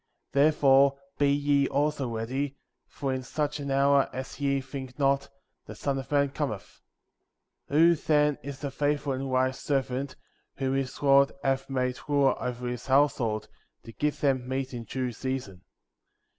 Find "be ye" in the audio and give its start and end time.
1.19-1.67